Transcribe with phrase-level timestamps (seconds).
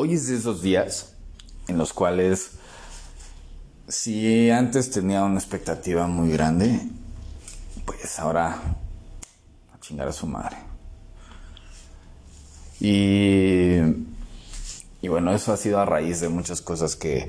[0.00, 1.14] hoy es de esos días
[1.66, 2.52] en los cuales
[3.88, 6.82] si antes tenía una expectativa muy grande,
[7.84, 8.60] pues ahora
[9.74, 10.56] a chingar a su madre.
[12.78, 13.78] Y,
[15.02, 17.28] y bueno, eso ha sido a raíz de muchas cosas que,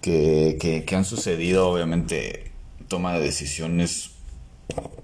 [0.00, 0.56] que,
[0.86, 2.50] que, han sucedido, obviamente,
[2.88, 4.12] toma de decisiones,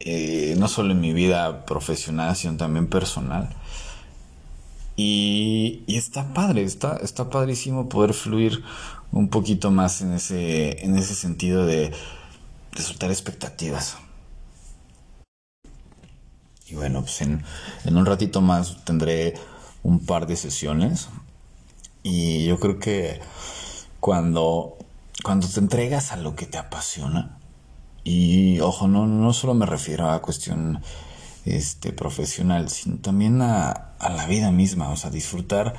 [0.00, 3.54] eh, no solo en mi vida profesional, sino también personal.
[4.96, 8.62] Y, está padre, está, está padrísimo poder fluir
[9.10, 11.92] un poquito más en ese, en ese sentido de,
[12.74, 13.96] de soltar expectativas.
[16.66, 17.42] Y bueno, pues en,
[17.84, 19.34] en un ratito más tendré
[19.82, 21.08] un par de sesiones.
[22.02, 23.20] Y yo creo que
[24.00, 24.76] cuando,
[25.22, 27.38] cuando te entregas a lo que te apasiona,
[28.04, 30.80] y ojo, no, no solo me refiero a cuestión
[31.44, 35.74] este, profesional, sino también a, a la vida misma, o sea, disfrutar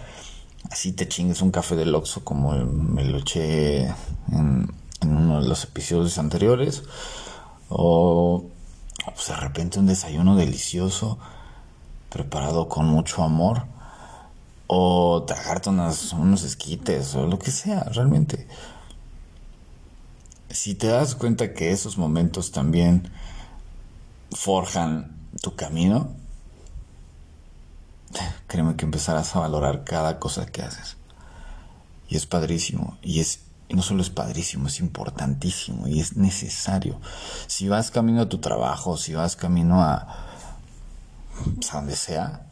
[0.69, 3.85] así te chingues un café del Oxxo como me lo eché
[4.31, 6.83] en, uno de los episodios anteriores,
[7.67, 8.45] o
[9.13, 11.19] pues de repente un desayuno delicioso
[12.09, 13.65] preparado con mucho amor
[14.67, 18.47] o tragarte unos esquites o lo que sea, realmente.
[20.49, 23.11] Si te das cuenta que esos momentos también
[24.31, 26.15] forjan tu camino,
[28.47, 30.97] créeme que empezarás a valorar cada cosa que haces.
[32.09, 32.97] Y es padrísimo.
[33.01, 33.39] Y es
[33.73, 36.99] no solo es padrísimo, es importantísimo y es necesario.
[37.47, 40.27] Si vas camino a tu trabajo, si vas camino a,
[41.55, 42.45] pues, a donde sea,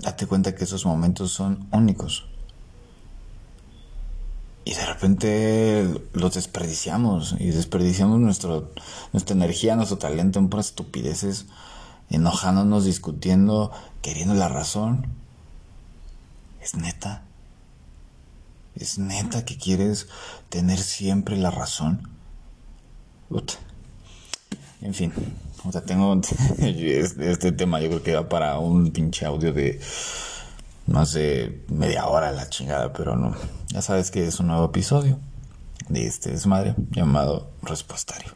[0.00, 2.26] date cuenta que esos momentos son únicos.
[4.64, 8.70] Y de repente los desperdiciamos y desperdiciamos nuestro,
[9.12, 11.46] nuestra energía, nuestro talento en puras estupideces,
[12.08, 15.06] enojándonos, discutiendo, queriendo la razón.
[16.62, 17.24] Es neta.
[18.74, 20.08] ¿Es neta que quieres
[20.48, 22.08] tener siempre la razón?
[24.80, 25.12] En fin,
[25.64, 26.20] o sea, tengo
[26.58, 29.80] este tema, yo creo que va para un pinche audio de
[30.86, 33.34] más de media hora la chingada, pero no.
[33.68, 35.18] Ya sabes que es un nuevo episodio
[35.88, 38.32] de este desmadre llamado Respuestario.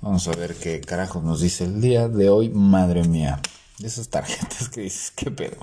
[0.00, 3.40] Vamos a ver qué carajo nos dice el día de hoy, madre mía.
[3.82, 5.56] Esas tarjetas que dices, qué pedo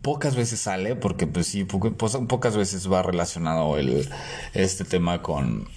[0.00, 4.08] pocas veces sale, porque pues sí, pocas veces va relacionado el,
[4.54, 5.68] este tema con,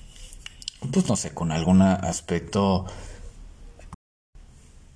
[0.92, 2.86] pues no sé, con algún aspecto,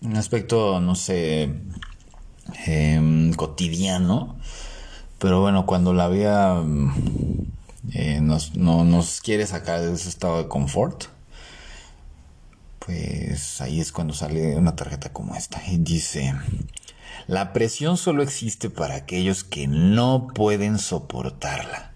[0.01, 1.53] un aspecto, no sé,
[2.65, 4.37] em, cotidiano,
[5.19, 6.63] pero bueno, cuando la vida
[7.93, 11.05] eh, nos, no, nos quiere sacar de ese estado de confort,
[12.79, 16.33] pues ahí es cuando sale una tarjeta como esta y dice
[17.29, 21.91] la presión solo existe para aquellos que no pueden soportarla.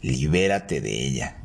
[0.00, 1.43] Libérate de ella.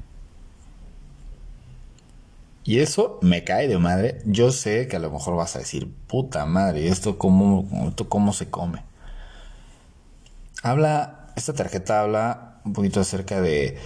[2.63, 4.21] Y eso me cae de madre.
[4.25, 8.33] Yo sé que a lo mejor vas a decir, puta madre, ¿esto cómo, esto cómo
[8.33, 8.83] se come?
[10.61, 13.77] Habla, esta tarjeta habla un poquito acerca de,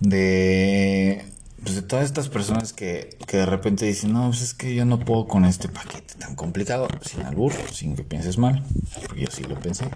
[0.00, 1.24] de
[1.62, 4.84] pues de todas estas personas que, que, de repente dicen, no, pues es que yo
[4.84, 8.62] no puedo con este paquete tan complicado, sin albur, sin que pienses mal,
[9.02, 9.88] porque yo sí lo pensé.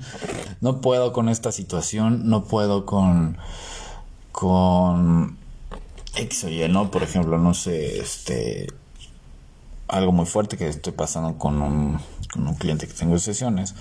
[0.62, 3.36] no puedo con esta situación, no puedo con,
[4.32, 5.36] con
[6.20, 6.90] X o ¿no?
[6.90, 8.66] Por ejemplo, no sé, este,
[9.88, 12.00] algo muy fuerte que estoy pasando con un,
[12.32, 13.74] con un cliente que tengo en sesiones,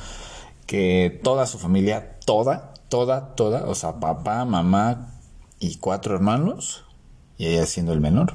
[0.66, 5.14] que toda su familia, toda, toda, toda, o sea, papá, mamá
[5.60, 6.84] y cuatro hermanos,
[7.38, 8.34] y ella siendo el menor,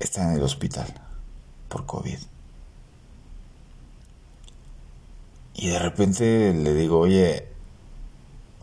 [0.00, 0.92] está en el hospital
[1.68, 2.18] por COVID.
[5.54, 7.51] Y de repente le digo, oye,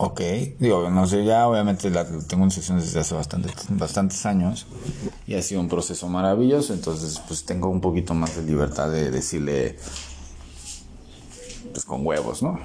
[0.02, 0.20] ok,
[0.58, 4.66] digo, no sé, ya obviamente la, tengo en sesiones desde hace bastante, bastantes años
[5.26, 9.10] y ha sido un proceso maravilloso, entonces pues tengo un poquito más de libertad de
[9.10, 9.76] decirle,
[11.70, 12.58] pues con huevos, ¿no?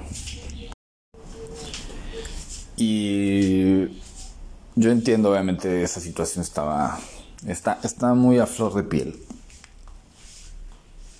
[2.78, 3.86] Y
[4.74, 6.98] yo entiendo, obviamente, esa situación estaba.
[7.46, 9.20] Está, está muy a flor de piel.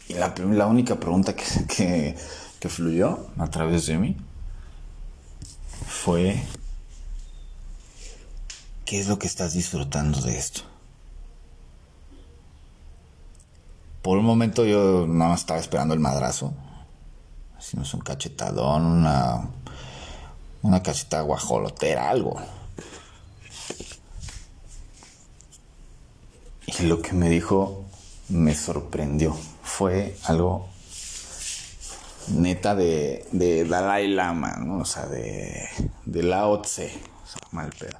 [0.09, 2.17] Y la, la única pregunta que, que,
[2.59, 4.17] que fluyó a través de mí
[5.87, 6.43] fue:
[8.85, 10.63] ¿Qué es lo que estás disfrutando de esto?
[14.03, 16.55] Por un momento yo nada más estaba esperando el madrazo.
[17.59, 19.49] Hicimos un cachetadón, una,
[20.63, 22.37] una cachetada guajolotera, algo.
[26.67, 27.85] Y lo que me dijo
[28.29, 29.37] me sorprendió.
[29.63, 30.69] Fue algo
[32.29, 34.79] neta de, de Dalai Lama, ¿no?
[34.79, 35.69] O sea, de,
[36.05, 36.93] de Lao Tse,
[37.25, 37.99] o sea, mal pedo.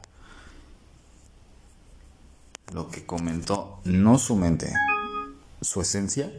[2.73, 4.73] Lo que comentó, no su mente,
[5.61, 6.33] su esencia,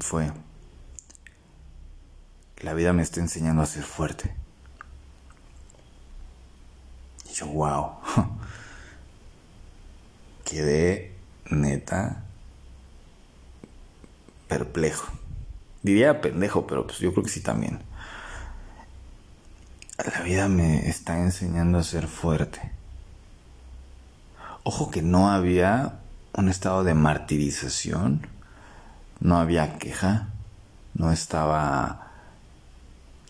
[0.00, 0.32] fue,
[2.58, 4.34] la vida me está enseñando a ser fuerte.
[7.30, 7.96] Y yo, wow,
[10.44, 11.16] quedé
[11.50, 12.24] neta
[14.48, 15.21] perplejo.
[15.82, 17.80] Diría pendejo, pero pues yo creo que sí también.
[19.98, 22.72] La vida me está enseñando a ser fuerte.
[24.64, 25.98] Ojo que no había
[26.34, 28.26] un estado de martirización,
[29.20, 30.28] no había queja,
[30.94, 32.08] no estaba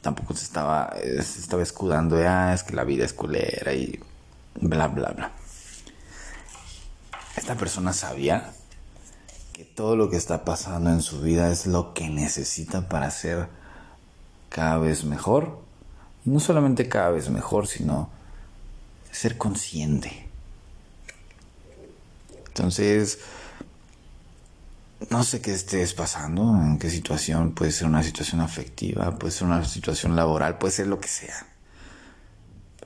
[0.03, 4.01] tampoco se estaba se estaba escudando de ah, es que la vida es culera y
[4.61, 5.31] bla bla bla.
[7.37, 8.53] Esta persona sabía
[9.53, 13.49] que todo lo que está pasando en su vida es lo que necesita para ser
[14.49, 15.61] cada vez mejor.
[16.25, 18.11] Y no solamente cada vez mejor, sino
[19.11, 20.29] ser consciente.
[22.47, 23.19] Entonces,
[25.11, 29.47] no sé qué estés pasando, en qué situación, puede ser una situación afectiva, puede ser
[29.47, 31.47] una situación laboral, puede ser lo que sea.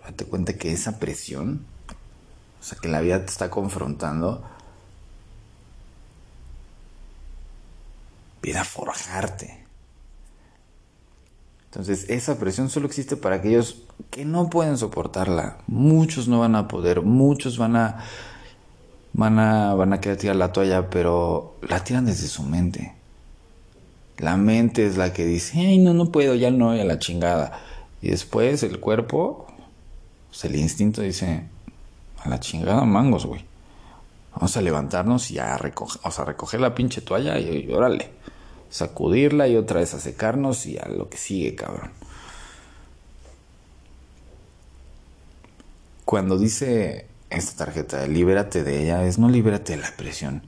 [0.04, 1.66] date cuenta que esa presión,
[2.60, 4.44] o sea, que la vida te está confrontando,
[8.42, 9.66] viene a forjarte.
[11.66, 15.58] Entonces, esa presión solo existe para aquellos que no pueden soportarla.
[15.66, 18.04] Muchos no van a poder, muchos van a
[19.12, 22.94] van a van a querer tirar la toalla, pero la tiran desde su mente.
[24.18, 27.60] La mente es la que dice, "Ay, no no puedo, ya no, a la chingada."
[28.00, 29.46] Y después el cuerpo,
[30.28, 31.42] pues el instinto dice,
[32.22, 33.44] "A la chingada mangos, güey."
[34.36, 38.16] Vamos a levantarnos y a recoger, o sea, recoger la pinche toalla y, y órale
[38.70, 41.90] sacudirla y otra vez a secarnos y a lo que sigue, cabrón.
[46.04, 50.42] Cuando dice esta tarjeta, libérate de ella, es no libérate de la presión,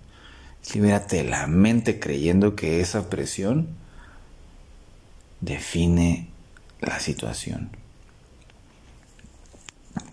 [0.63, 3.69] es libérate de la mente creyendo que esa presión
[5.41, 6.29] define
[6.81, 7.71] la situación.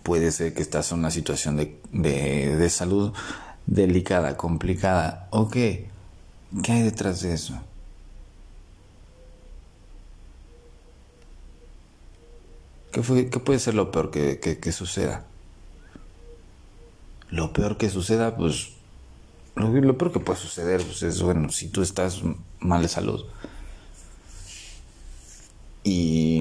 [0.02, 3.12] Puede ser que estás en una situación de, de, de salud
[3.66, 5.28] delicada, complicada.
[5.30, 7.60] Ok, ¿qué hay detrás de eso?
[12.92, 15.26] ¿Qué, puede ser lo peor que, suceda?
[17.28, 18.70] Lo peor que suceda, pues
[19.54, 22.22] lo, peor que puede suceder pues, es, bueno, si tú estás
[22.58, 23.26] mal de salud.
[25.84, 26.40] Y,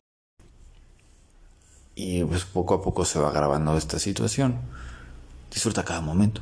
[1.95, 4.61] y pues poco a poco se va agravando esta situación.
[5.51, 6.41] Disfruta cada momento.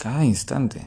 [0.00, 0.86] Cada instante.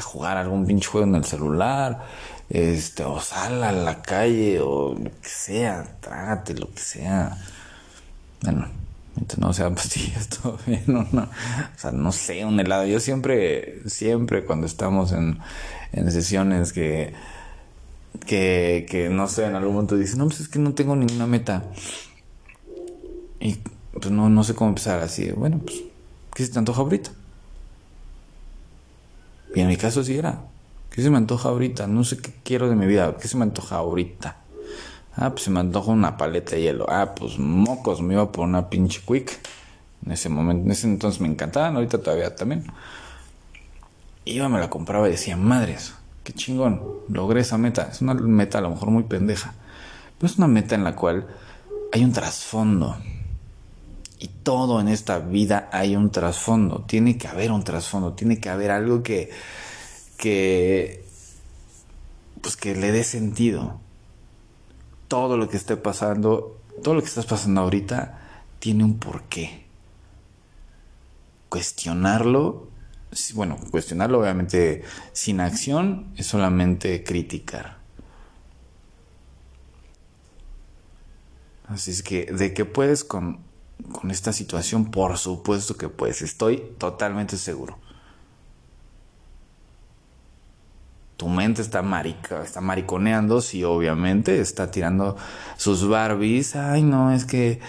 [0.00, 2.04] Jugar algún pinche juego en el celular
[2.52, 7.38] este, o sal a la calle, o lo que sea, trágate lo que sea.
[8.42, 8.68] Bueno,
[9.38, 12.86] no sea pastillas, todo bien, no, no, o sea, no sé, un helado.
[12.86, 15.38] Yo siempre, siempre cuando estamos en,
[15.92, 17.14] en sesiones que,
[18.26, 21.26] que, que, no sé, en algún momento dicen, no, pues es que no tengo ninguna
[21.26, 21.64] meta.
[23.40, 23.58] Y
[23.92, 25.30] pues no, no sé cómo empezar así.
[25.32, 25.82] Bueno, pues,
[26.34, 27.10] ¿qué se te antoja ahorita?
[29.54, 30.40] Y en mi caso sí era,
[30.92, 31.86] ¿Qué se me antoja ahorita?
[31.86, 33.16] No sé qué quiero de mi vida.
[33.16, 34.36] ¿Qué se me antoja ahorita?
[35.16, 36.84] Ah, pues se me antoja una paleta de hielo.
[36.86, 39.40] Ah, pues mocos, me iba por una pinche quick.
[40.04, 42.66] En ese momento, en ese entonces me encantaban, ahorita todavía también.
[44.26, 47.88] Iba, me la compraba y decía, madres, qué chingón, logré esa meta.
[47.90, 49.54] Es una meta a lo mejor muy pendeja,
[50.18, 51.26] pero es una meta en la cual
[51.90, 52.98] hay un trasfondo.
[54.22, 56.84] Y todo en esta vida hay un trasfondo.
[56.86, 59.30] Tiene que haber un trasfondo, tiene que haber algo que
[60.16, 61.04] que
[62.40, 63.80] pues que le dé sentido.
[65.08, 68.20] Todo lo que esté pasando, todo lo que estás pasando ahorita
[68.60, 69.66] tiene un porqué.
[71.48, 72.68] Cuestionarlo,
[73.34, 77.78] bueno, cuestionarlo obviamente sin acción es solamente criticar.
[81.66, 83.50] Así es que de que puedes con,
[83.90, 87.78] con esta situación, por supuesto que puedes, estoy totalmente seguro.
[91.22, 95.16] tu mente está marica, está mariconeando, sí, obviamente, está tirando
[95.56, 96.56] sus Barbies.
[96.56, 97.60] Ay, no, es que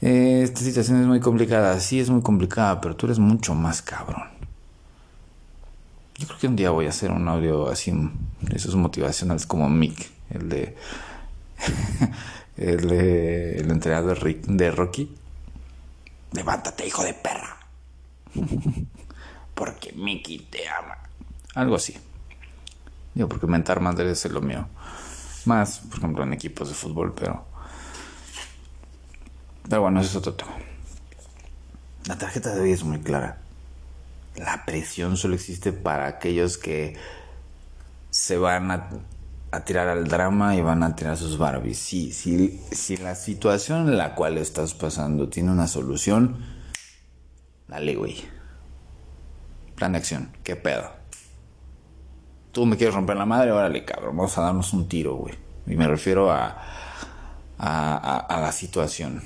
[0.00, 1.80] eh, esta situación es muy complicada.
[1.80, 4.28] Sí, es muy complicada, pero tú eres mucho más cabrón.
[6.18, 7.92] Yo creo que un día voy a hacer un audio así,
[8.54, 10.76] esos motivacionales como Mick, el de.
[12.56, 15.16] El entrenador de Rocky.
[16.32, 17.56] Levántate, hijo de perra.
[19.54, 20.96] Porque Mickey te ama.
[21.54, 21.96] Algo así.
[23.14, 24.68] Digo, porque mentar madre es lo mío.
[25.44, 27.44] Más, por ejemplo, en equipos de fútbol, pero.
[29.68, 30.52] Pero bueno, ese es otro tema.
[32.06, 33.38] La tarjeta de hoy es muy clara.
[34.36, 36.96] La presión solo existe para aquellos que
[38.10, 38.88] se van a,
[39.64, 41.78] tirar al drama y van a tirar sus Barbies.
[41.78, 46.36] Sí, si, si la situación en la cual estás pasando tiene una solución,
[47.66, 48.16] dale, güey.
[49.74, 50.90] Plan de acción, ¿qué pedo?
[52.52, 55.34] Tú me quieres romper la madre, órale, cabrón, vamos a darnos un tiro, güey.
[55.66, 56.56] Y me refiero a,
[57.58, 59.22] a, a la situación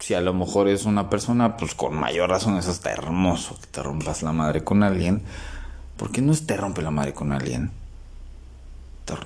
[0.00, 3.66] si a lo mejor es una persona, pues con mayor razón es hasta hermoso que
[3.66, 5.22] te rompas la madre con alguien.
[5.96, 7.70] ¿Por qué no te rompe la madre con alguien?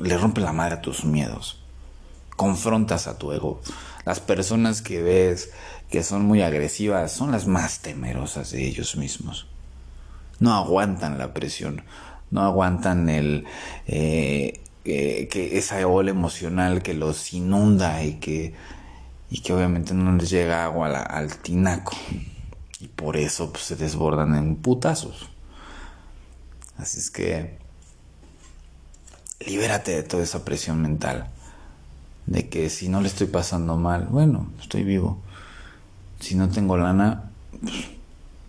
[0.01, 1.61] Le rompe la madre a tus miedos.
[2.37, 3.61] Confrontas a tu ego.
[4.05, 5.51] Las personas que ves
[5.91, 9.47] que son muy agresivas son las más temerosas de ellos mismos.
[10.41, 11.85] No aguantan la presión,
[12.31, 13.45] no aguantan el
[13.87, 18.55] eh, eh, que esa ola emocional que los inunda y que
[19.31, 21.97] y que obviamente no les llega agua al, tinaco
[22.81, 25.29] y por eso pues, se desbordan en putazos.
[26.77, 27.59] Así es que
[29.47, 31.29] libérate de toda esa presión mental
[32.27, 35.19] de que si no le estoy pasando mal, bueno, estoy vivo.
[36.21, 37.75] Si no tengo lana, pues,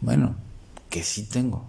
[0.01, 0.35] bueno,
[0.89, 1.65] que sí tengo.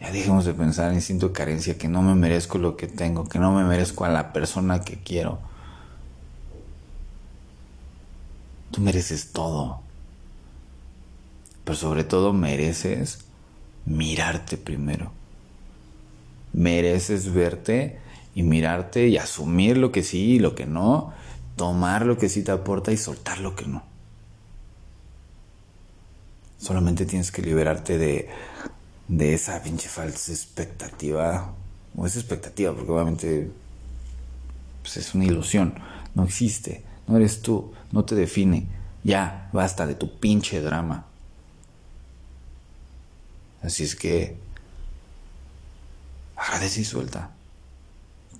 [0.00, 3.38] Ya dejemos de pensar en siento carencia, que no me merezco lo que tengo, que
[3.38, 5.38] no me merezco a la persona que quiero.
[8.70, 9.80] Tú mereces todo.
[11.64, 13.20] Pero sobre todo mereces
[13.84, 15.12] mirarte primero.
[16.52, 17.98] Mereces verte
[18.34, 21.12] y mirarte y asumir lo que sí y lo que no,
[21.56, 23.82] tomar lo que sí te aporta y soltar lo que no.
[26.58, 28.28] Solamente tienes que liberarte de,
[29.08, 31.54] de esa pinche falsa expectativa.
[31.96, 33.50] O esa expectativa, porque obviamente
[34.82, 35.74] pues es una ilusión.
[36.14, 36.84] No existe.
[37.06, 38.66] No eres tú, no te define.
[39.02, 41.06] Ya, basta de tu pinche drama.
[43.62, 44.36] Así es que
[46.50, 47.30] agradece y suelta,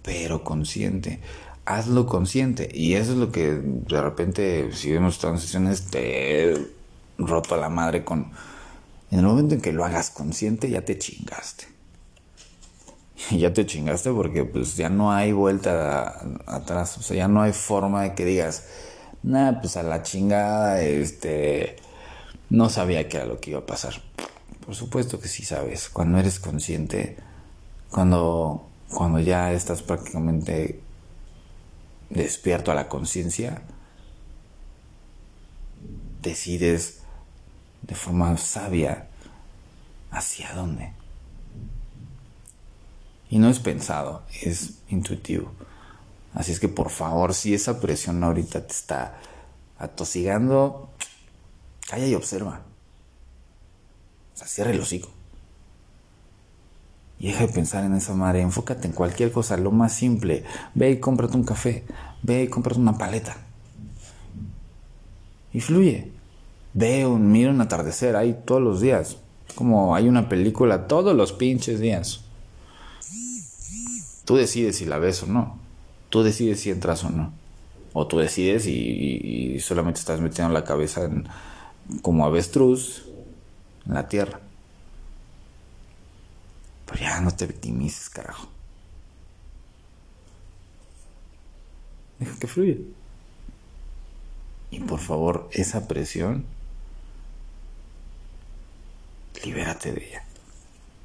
[0.03, 1.21] pero consciente.
[1.65, 2.69] Hazlo consciente.
[2.73, 6.55] Y eso es lo que de repente, si vemos transiciones, te
[7.19, 8.33] roto a la madre con...
[9.11, 11.67] En el momento en que lo hagas consciente, ya te chingaste.
[13.31, 17.53] ya te chingaste porque pues ya no hay vuelta atrás, o sea, ya no hay
[17.53, 18.67] forma de que digas,
[19.23, 21.77] nah, pues a la chingada, este,
[22.51, 23.95] no sabía que era lo que iba a pasar.
[24.65, 27.17] Por supuesto que sí sabes, cuando eres consciente,
[27.91, 30.81] cuando, cuando ya estás prácticamente
[32.09, 33.63] despierto a la conciencia,
[36.23, 37.01] decides
[37.83, 39.09] de forma sabia
[40.11, 40.93] hacia dónde.
[43.29, 45.53] Y no es pensado, es intuitivo.
[46.35, 49.19] Así es que por favor, si esa presión ahorita te está
[49.79, 50.91] atosigando,
[51.89, 52.63] calla y observa.
[54.35, 55.11] O sea, cierra el hocico.
[57.21, 60.43] Y deja de pensar en esa madre, enfócate en cualquier cosa, lo más simple.
[60.75, 61.85] Ve y cómprate un café,
[62.23, 63.37] ve y cómprate una paleta.
[65.53, 66.11] Y fluye.
[66.73, 69.19] Ve un, mira un atardecer ahí todos los días.
[69.55, 72.23] Como hay una película todos los pinches días.
[74.25, 75.59] Tú decides si la ves o no.
[76.09, 77.33] Tú decides si entras o no.
[77.93, 81.11] O tú decides y, solamente estás metiendo la cabeza
[82.01, 83.05] como avestruz
[83.87, 84.41] en la tierra.
[86.91, 88.49] Pero ya no te victimices, carajo.
[92.19, 92.77] Deja que fluya.
[94.73, 96.45] Y por favor, esa presión,
[99.45, 100.25] libérate de ella.